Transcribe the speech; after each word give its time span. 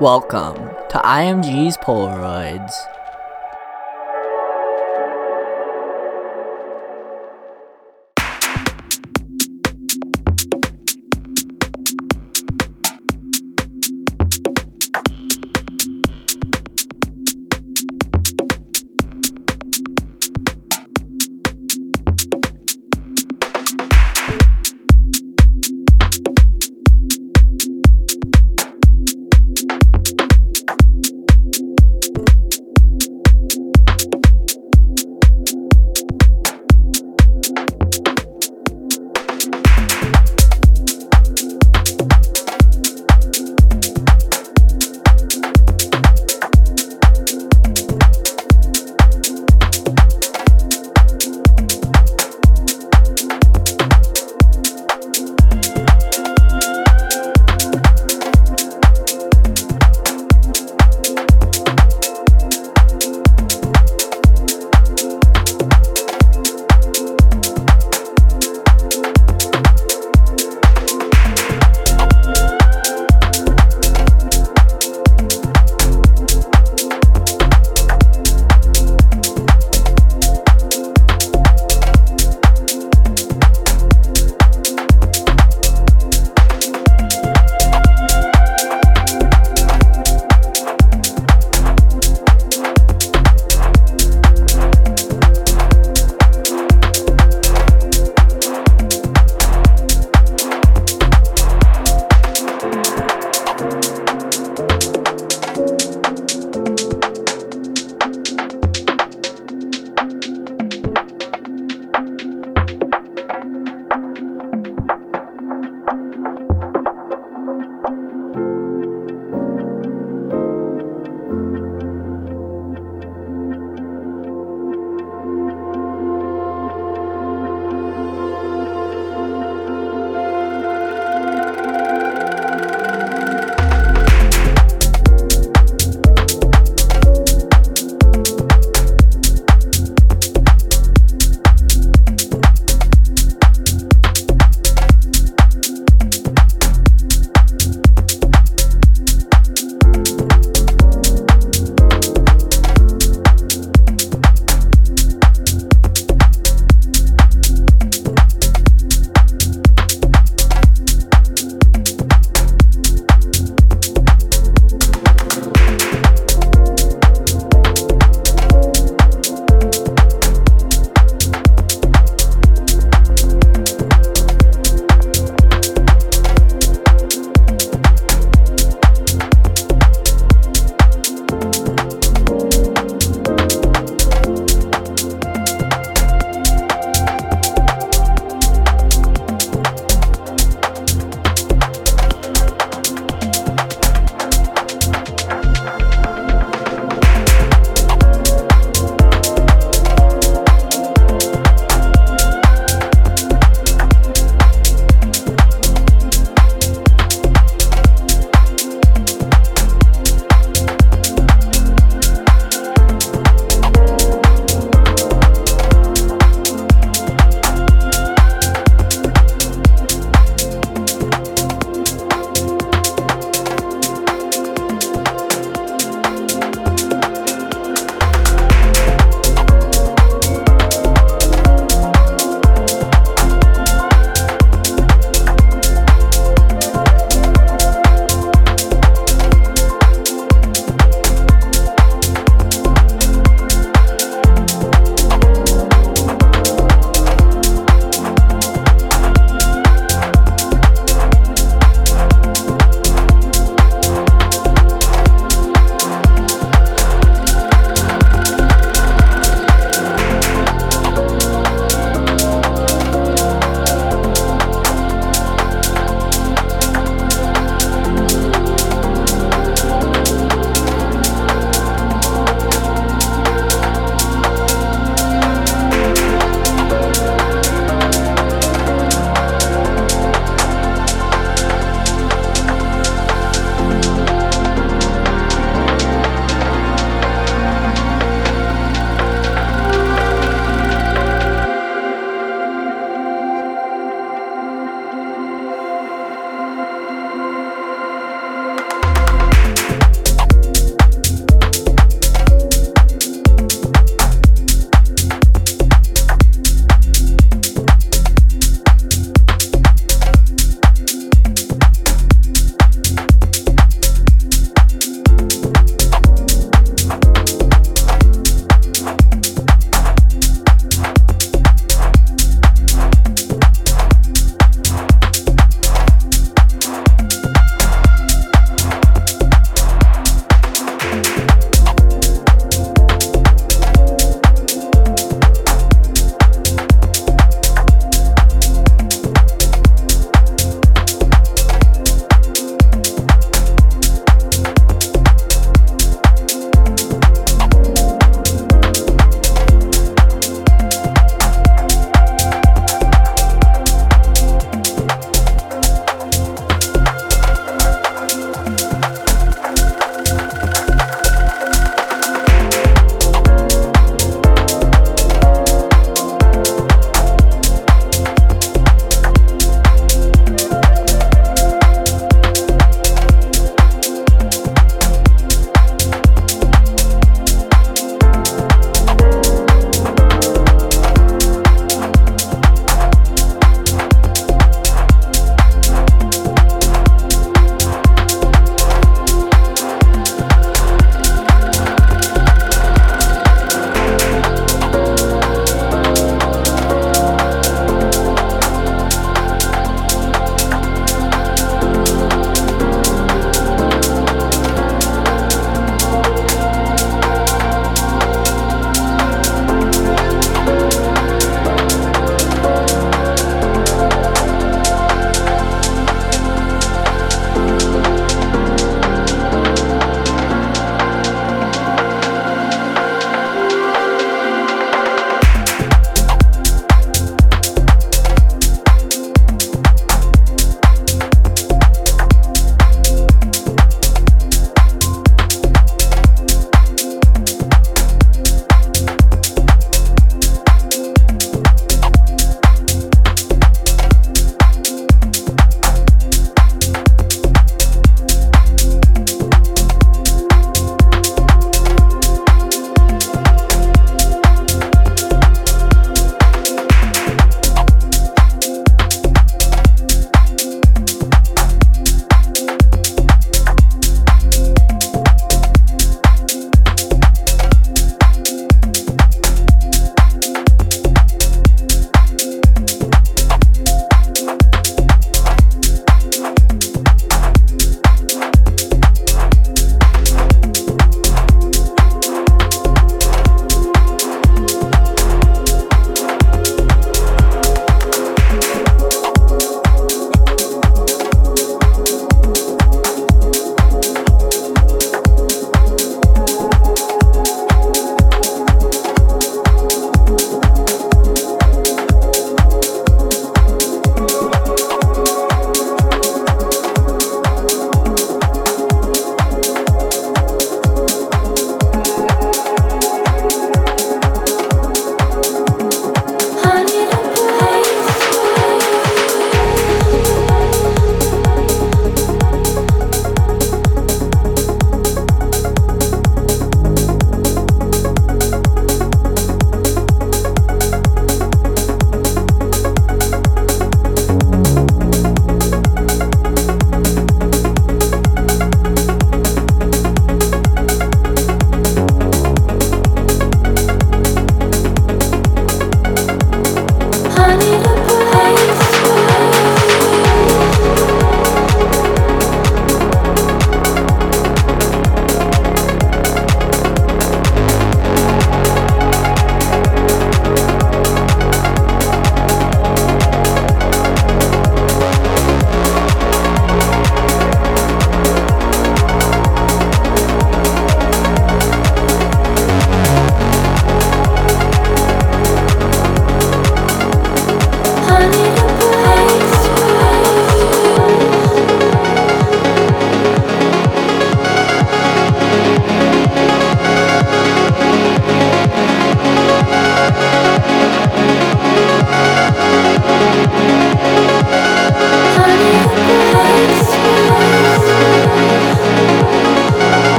Welcome 0.00 0.56
to 0.88 0.98
IMG's 1.04 1.76
Polaroids. 1.76 2.72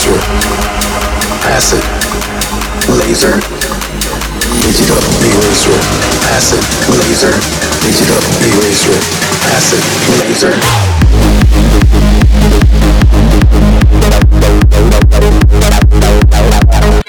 laser, 0.00 0.16
acid, 1.44 1.84
laser, 2.96 3.36
digital 4.62 4.96
eraser, 5.28 5.76
acid, 6.32 6.64
laser, 6.88 7.34
digital 7.84 8.22
eraser, 8.48 8.96
acid, 9.52 9.82
laser. 10.20 10.52
Acid, 10.52 11.20
laser. 16.80 16.99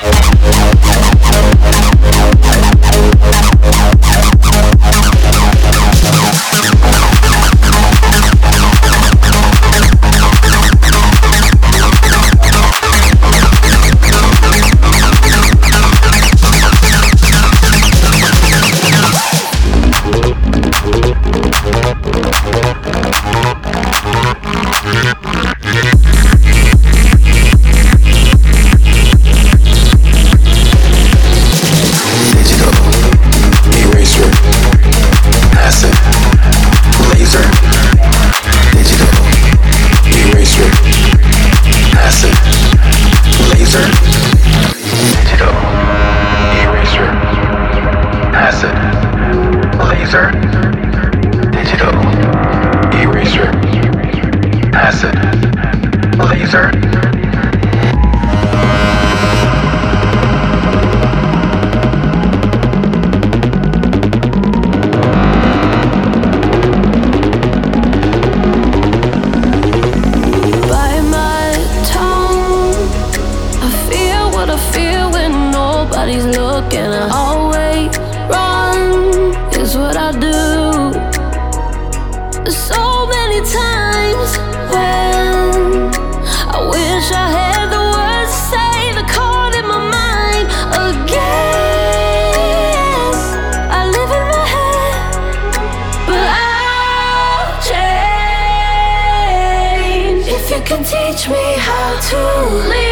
can 100.72 100.84
teach 100.86 101.28
me 101.28 101.44
how 101.58 102.00
to 102.00 102.70
live. 102.70 102.91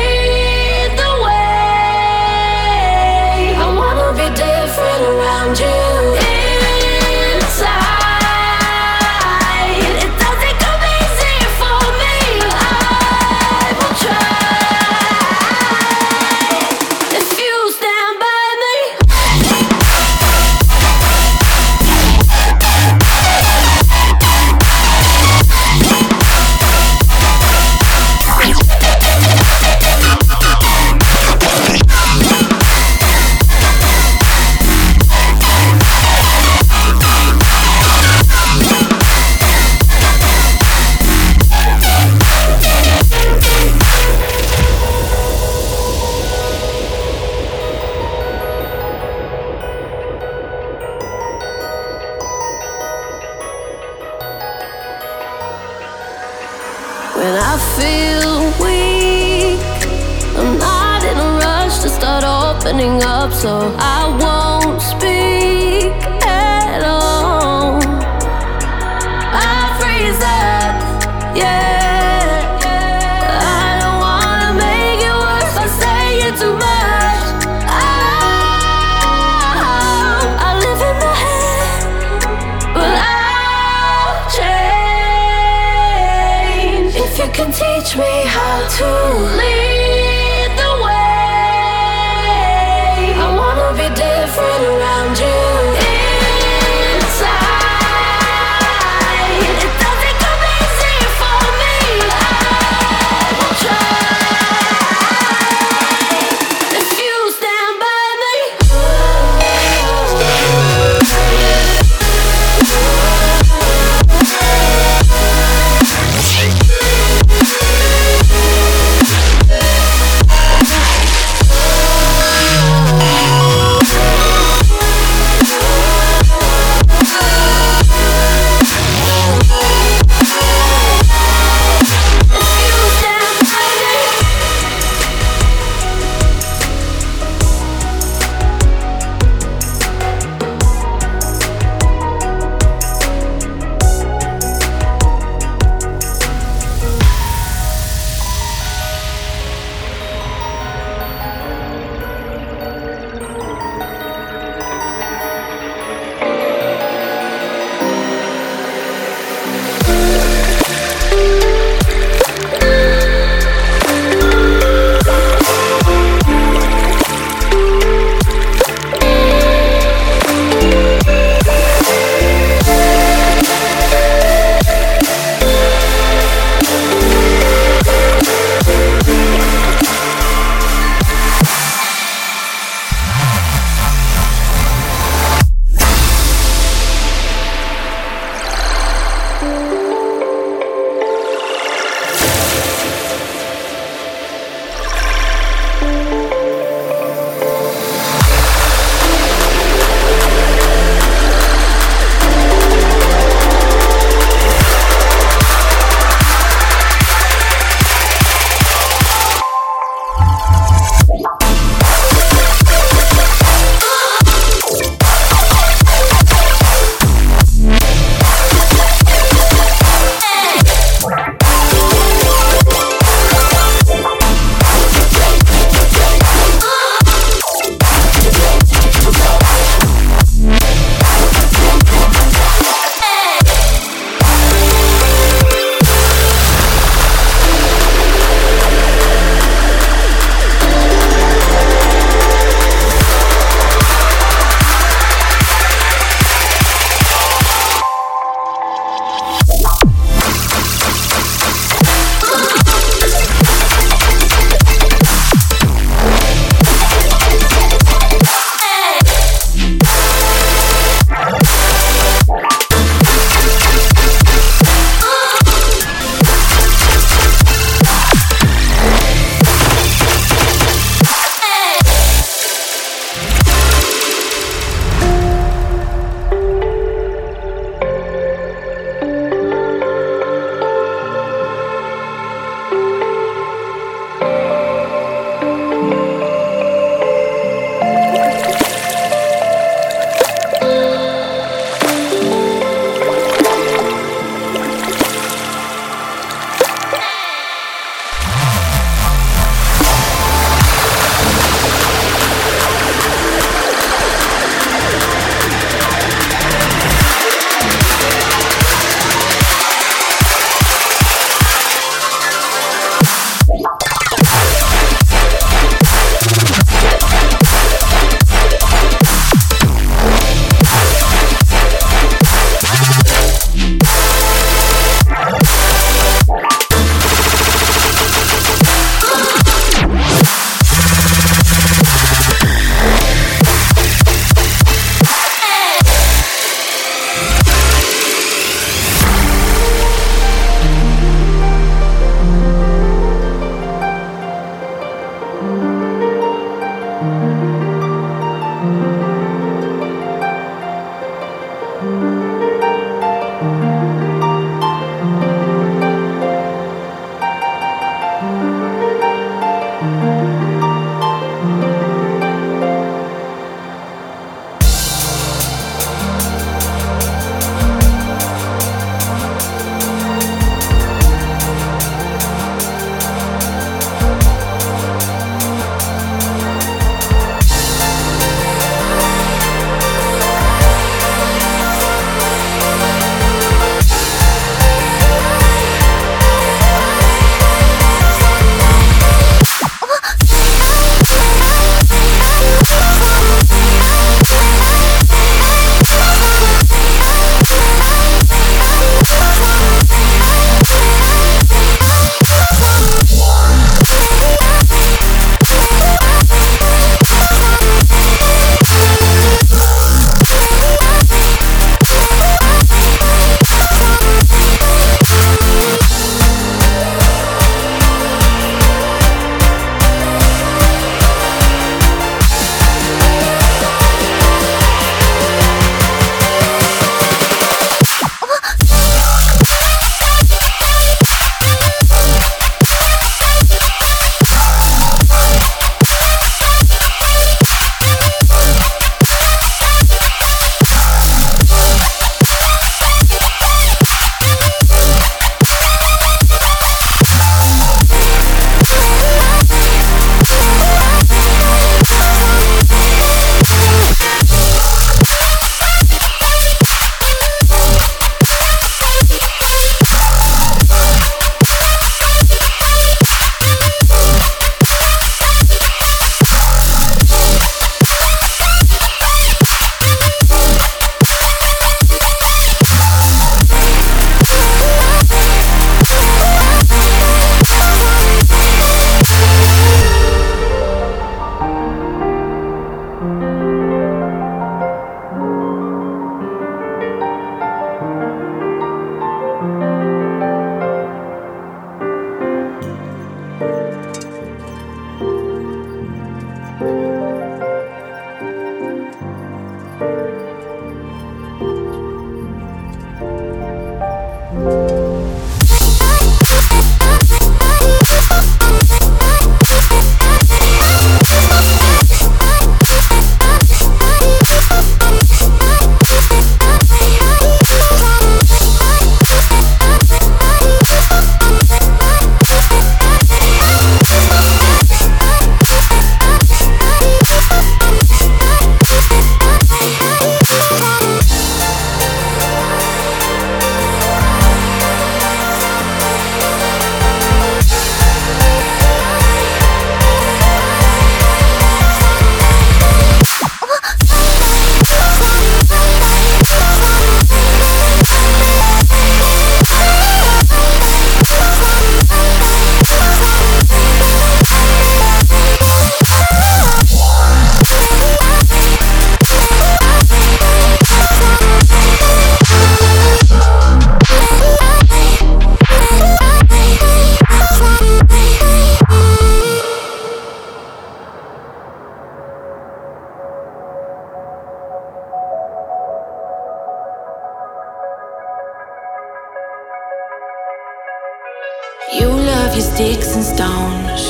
Sticks 582.59 582.93
and 582.93 583.05
stones. 583.05 583.83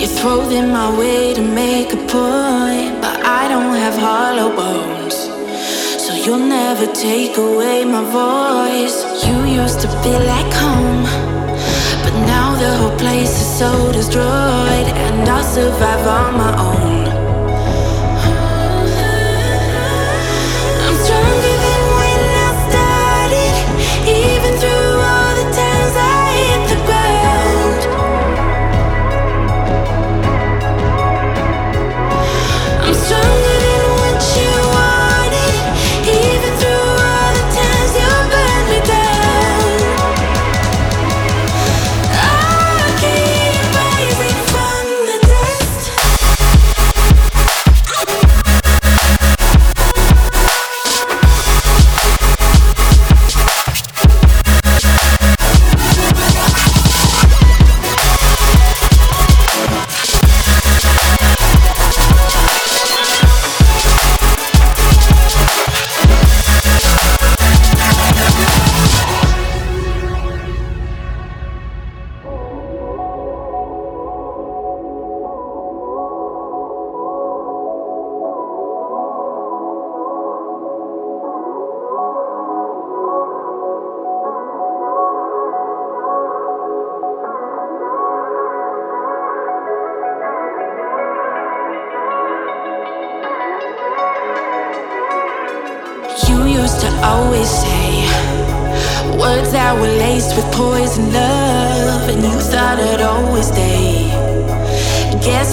You 0.00 0.08
throw 0.08 0.40
them 0.48 0.72
my 0.72 0.90
way 0.98 1.34
to 1.34 1.40
make 1.40 1.92
a 1.92 2.02
point, 2.18 3.00
but 3.00 3.16
I 3.40 3.46
don't 3.48 3.76
have 3.84 3.94
hollow 3.94 4.50
bones. 4.56 5.14
So 6.04 6.12
you'll 6.24 6.48
never 6.60 6.86
take 6.92 7.36
away 7.36 7.84
my 7.84 8.02
voice. 8.22 8.96
You 9.24 9.36
used 9.62 9.80
to 9.82 9.88
be 10.02 10.14
like 10.32 10.52
home, 10.64 11.04
but 12.02 12.14
now 12.34 12.48
the 12.62 12.70
whole 12.78 12.98
place 12.98 13.34
is 13.44 13.50
so 13.60 13.70
destroyed, 13.92 14.88
and 15.04 15.28
I'll 15.28 15.44
survive 15.44 16.04
on 16.18 16.34
my 16.42 16.52
own. 16.70 17.01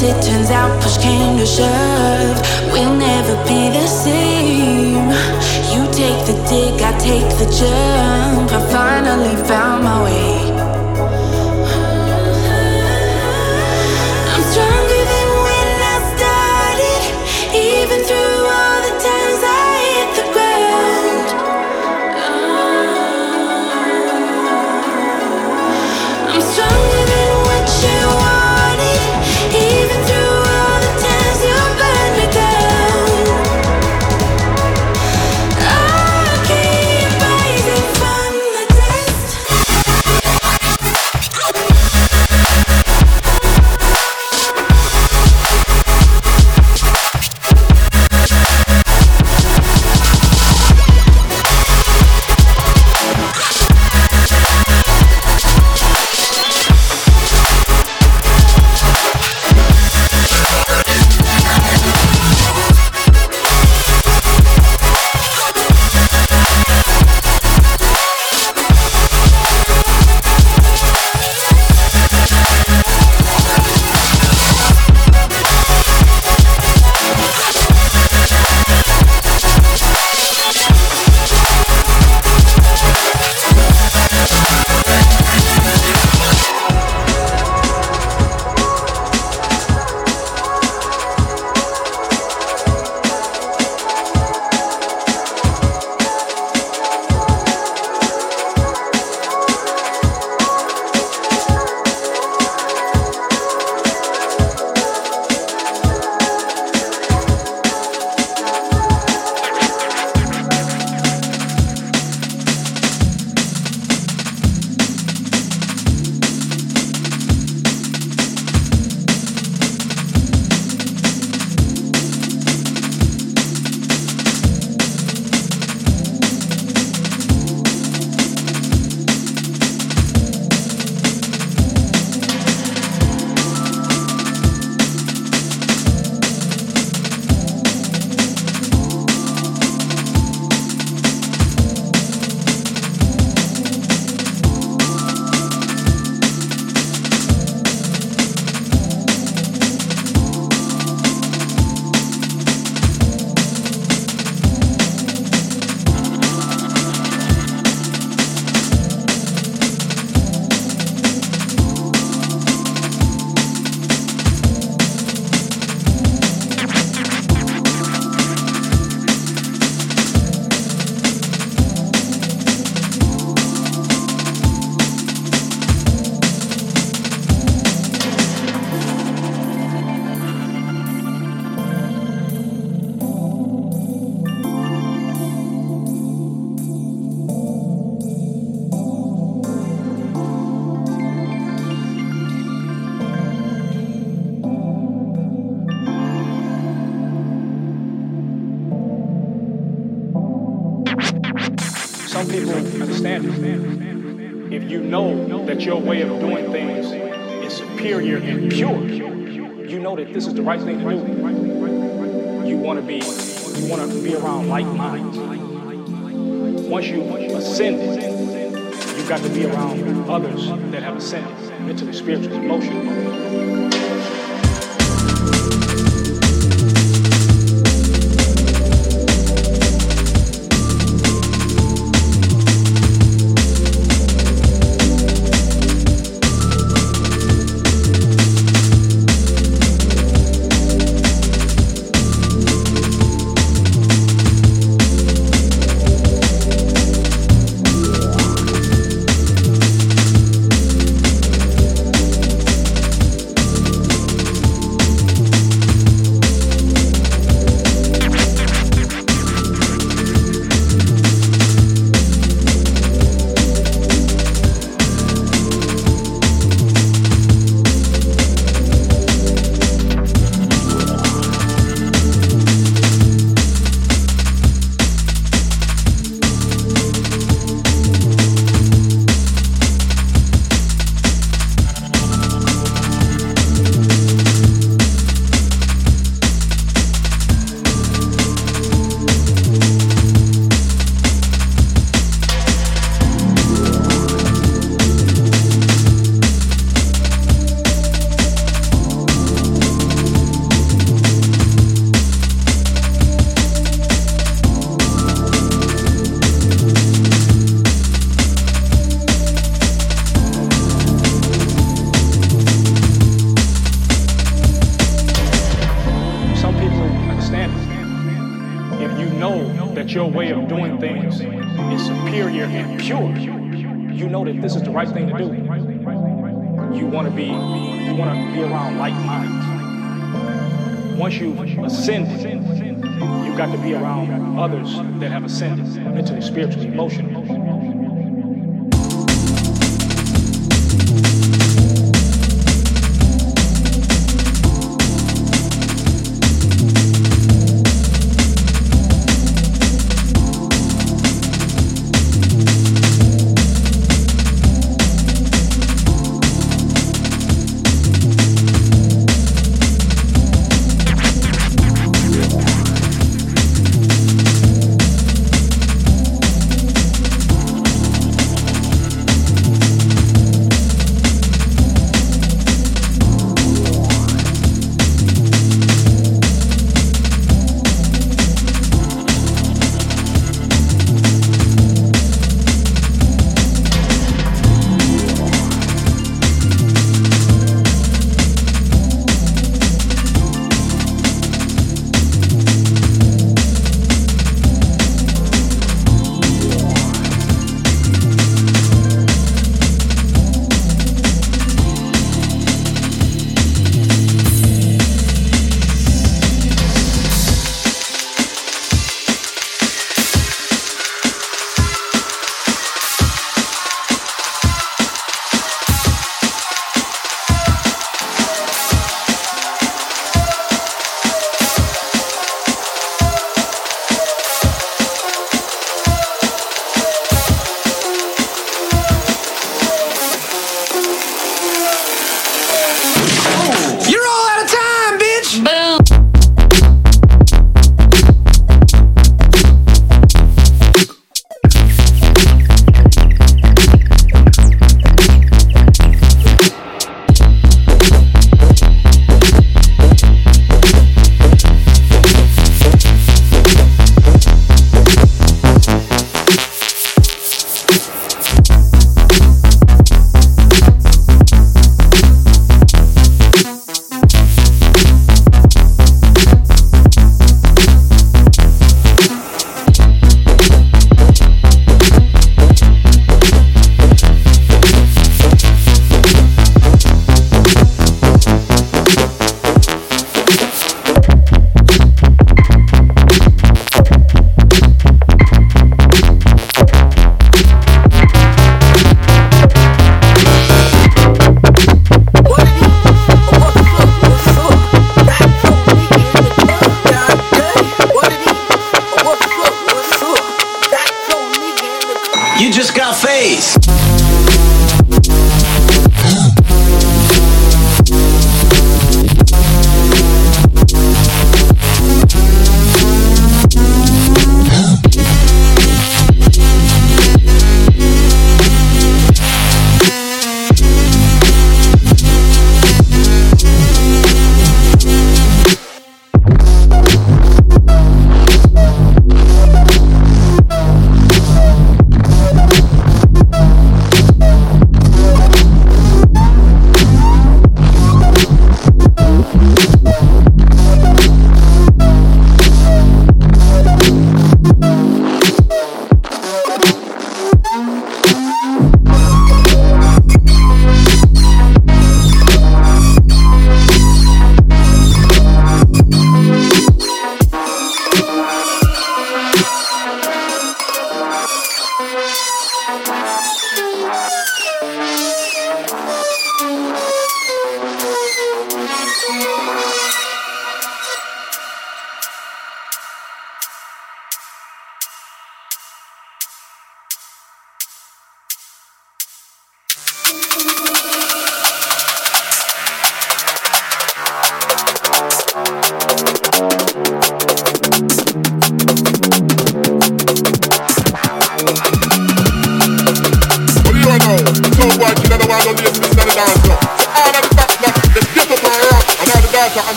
It 0.01 0.23
turns 0.23 0.49
out, 0.49 0.81
push 0.81 0.97
came 0.97 1.37
to 1.37 1.45
shove. 1.45 2.37
We'll 2.71 2.95
never 2.95 3.35
be 3.43 3.69
the 3.69 3.85
same. 3.85 5.09
You 5.73 5.83
take 5.91 6.25
the 6.25 6.35
dig, 6.47 6.81
I 6.81 6.97
take 6.97 7.29
the 7.37 7.45
jump. 7.59 8.49
I 8.49 8.61
finally 8.71 9.35
found 9.45 9.83
my 9.83 10.03
way. 10.05 10.78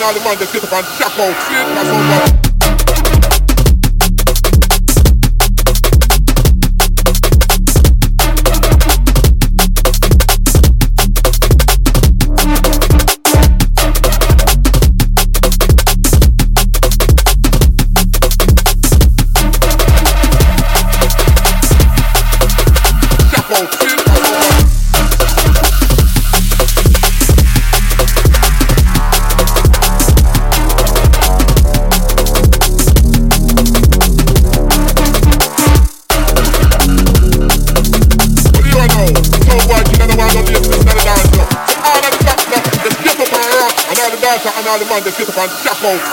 all 0.03 0.13
the 0.13 0.19
man 0.19 0.37
that 0.37 0.47
sit 0.47 0.63
up 0.63 0.73
and 0.73 0.85
shackle. 0.85 1.31
See 1.47 1.55
that's 1.73 2.43
all 2.47 2.52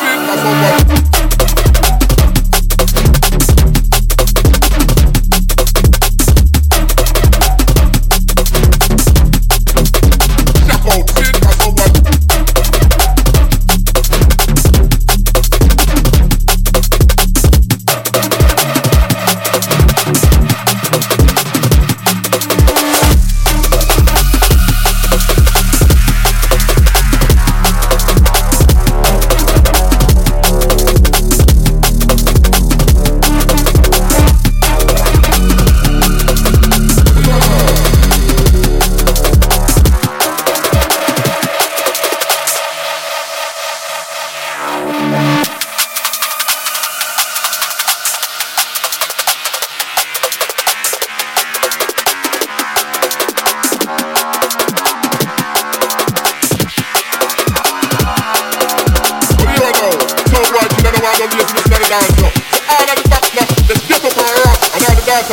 man. 0.01 0.27
That's 0.27 0.60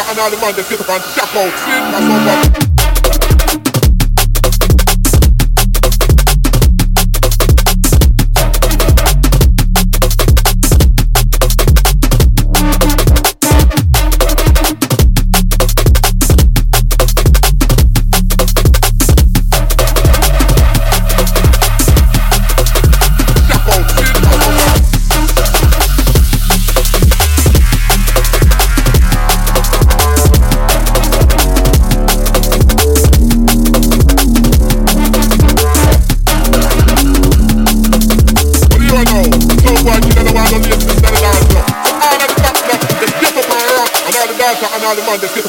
and 0.05 0.19
all 0.19 0.29
the 0.29 0.37
man 0.37 0.55
they 0.55 0.63
sit 0.63 0.79
up 0.79 0.89
and 0.89 1.03
shock 1.03 1.35
out. 1.35 1.53
See, 1.57 1.71
that's 1.71 2.66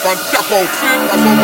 man 0.08 0.16
they 0.48 0.64
sit 0.64 1.37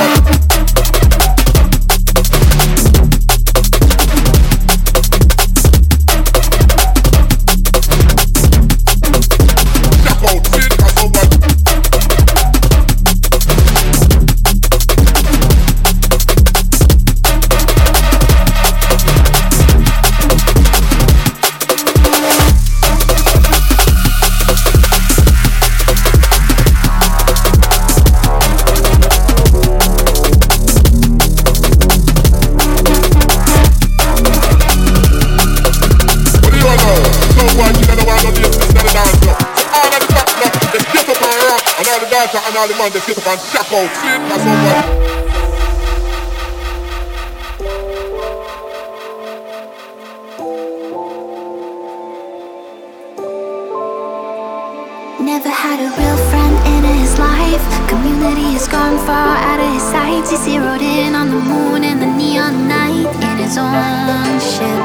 shock 43.25 43.73
out. 43.73 43.89
See, 43.97 44.19
that's 44.29 44.45
what. 44.45 45.05
Never 55.21 55.49
had 55.49 55.81
a 55.81 55.89
real 55.97 56.19
friend 56.29 56.55
in 56.75 56.85
his 57.01 57.19
life. 57.19 57.65
Community 57.89 58.53
has 58.53 58.69
gone 58.69 58.99
far 59.07 59.37
out 59.39 59.59
of 59.59 59.73
his 59.73 59.83
sights. 59.83 60.31
He 60.31 60.37
zeroed 60.37 60.83
in 60.83 61.15
on 61.15 61.29
the 61.31 61.41
moon 61.41 61.85
and 61.85 62.03
the 62.03 62.07
neon 62.07 62.69
night 62.69 63.09
in 63.25 63.37
his 63.39 63.57
own 63.57 64.39
ship. 64.53 64.85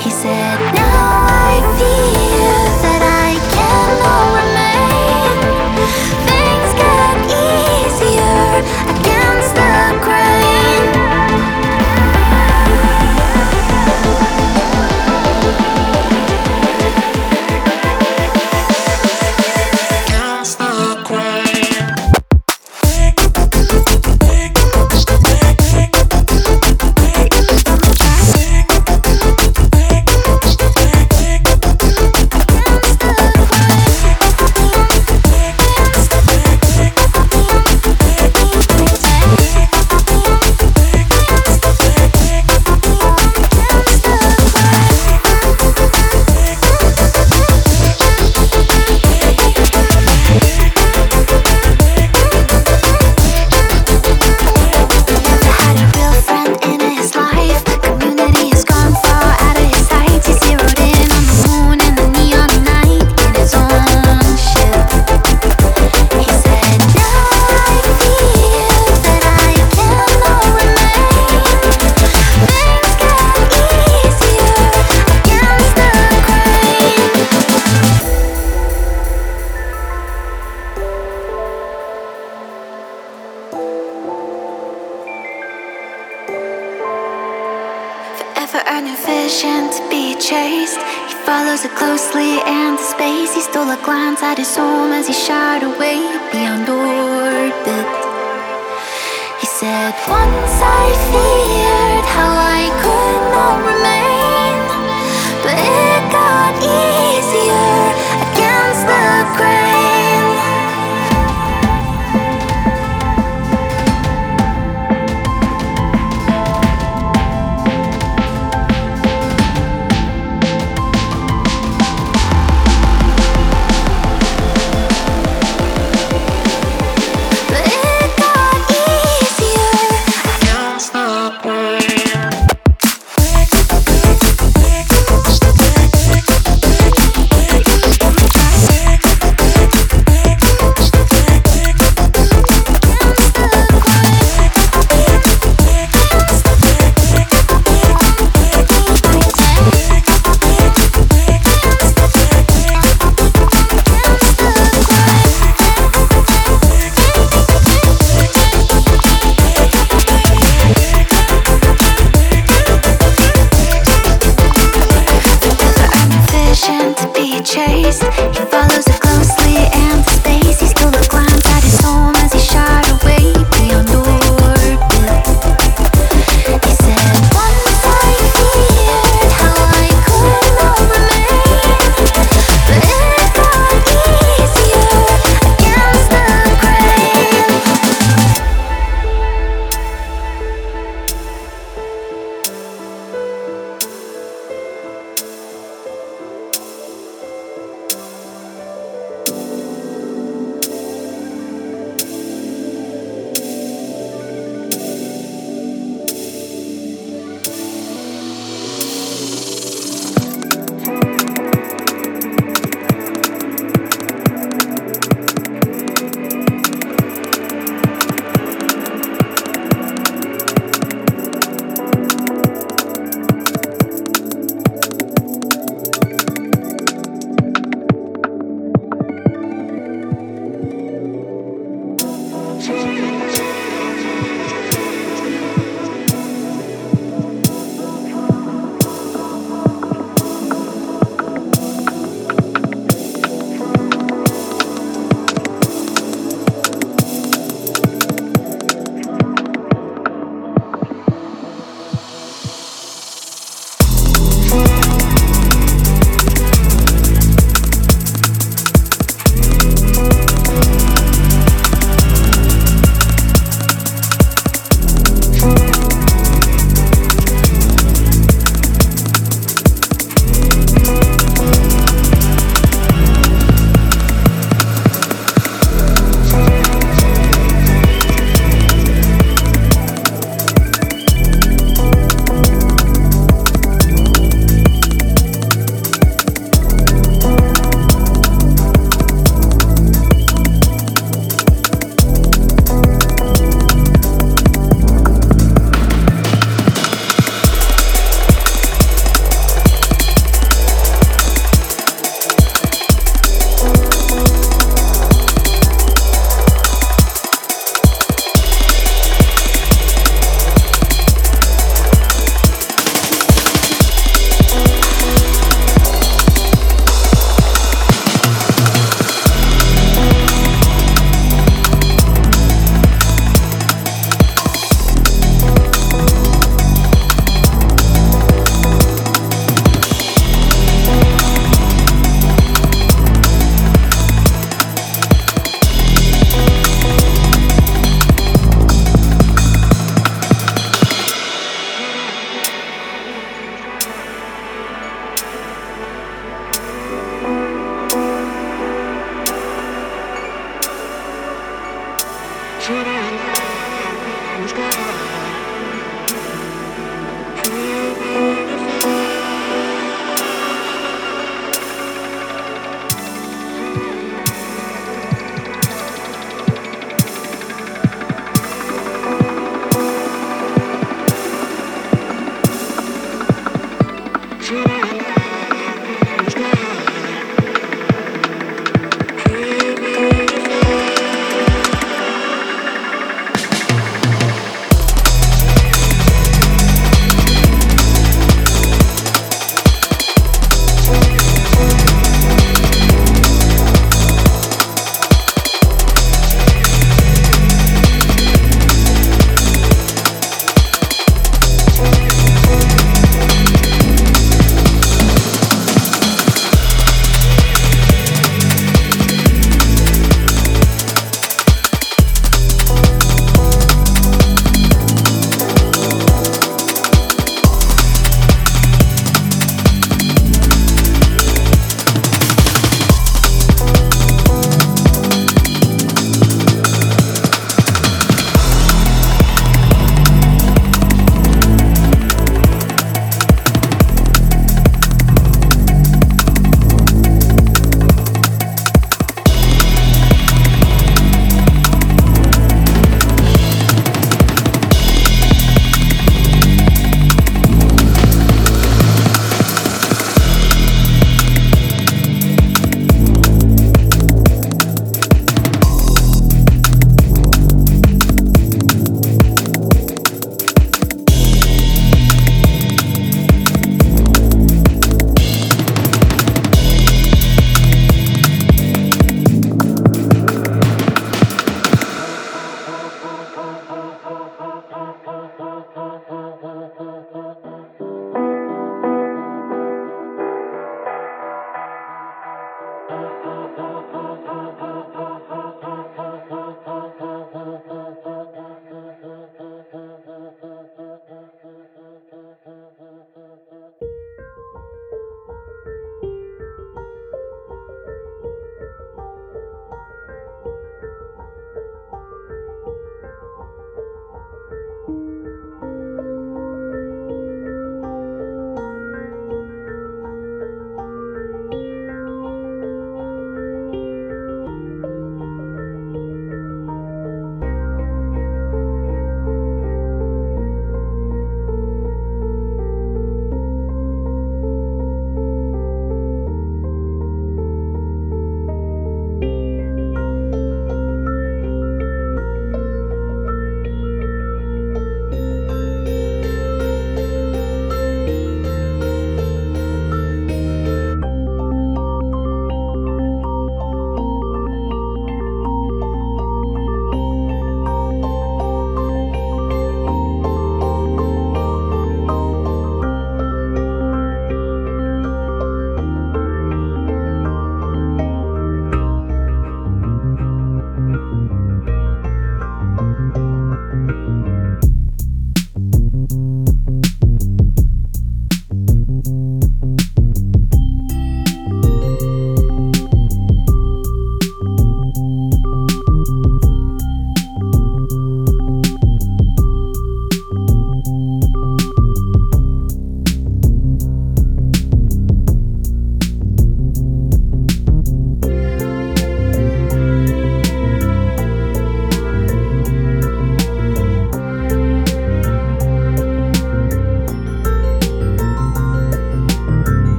He 0.00 0.10
said, 0.10 0.58
Now 0.74 1.24
I 1.28 1.60
feel 1.78 2.60
that 2.84 3.02
I 3.06 3.09